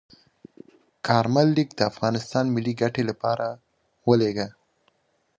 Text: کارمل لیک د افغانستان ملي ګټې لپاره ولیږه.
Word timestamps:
کارمل 1.07 1.47
لیک 1.55 1.69
د 1.75 1.81
افغانستان 1.91 2.45
ملي 2.55 2.73
ګټې 2.81 3.03
لپاره 3.09 3.45
ولیږه. 4.07 4.47